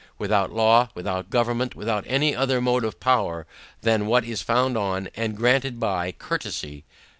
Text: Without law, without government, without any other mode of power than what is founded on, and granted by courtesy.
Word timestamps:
Without 0.17 0.51
law, 0.51 0.89
without 0.95 1.29
government, 1.29 1.75
without 1.75 2.03
any 2.07 2.35
other 2.35 2.59
mode 2.59 2.83
of 2.83 2.99
power 2.99 3.45
than 3.83 4.07
what 4.07 4.25
is 4.25 4.41
founded 4.41 4.81
on, 4.81 5.09
and 5.15 5.37
granted 5.37 5.79
by 5.79 6.11
courtesy. 6.13 6.83